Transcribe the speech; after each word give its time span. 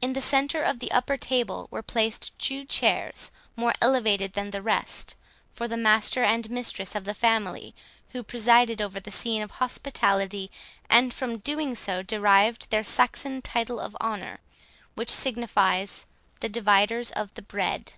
In 0.00 0.12
the 0.12 0.20
centre 0.20 0.62
of 0.62 0.78
the 0.78 0.92
upper 0.92 1.16
table, 1.16 1.66
were 1.72 1.82
placed 1.82 2.38
two 2.38 2.64
chairs 2.64 3.32
more 3.56 3.72
elevated 3.82 4.34
than 4.34 4.50
the 4.52 4.62
rest, 4.62 5.16
for 5.52 5.66
the 5.66 5.76
master 5.76 6.22
and 6.22 6.48
mistress 6.48 6.94
of 6.94 7.02
the 7.02 7.14
family, 7.14 7.74
who 8.10 8.22
presided 8.22 8.80
over 8.80 9.00
the 9.00 9.10
scene 9.10 9.42
of 9.42 9.50
hospitality, 9.50 10.52
and 10.88 11.12
from 11.12 11.38
doing 11.38 11.74
so 11.74 12.00
derived 12.00 12.70
their 12.70 12.84
Saxon 12.84 13.42
title 13.42 13.80
of 13.80 13.96
honour, 14.00 14.38
which 14.94 15.10
signifies 15.10 16.06
"the 16.38 16.48
Dividers 16.48 17.10
of 17.10 17.34
Bread." 17.34 17.94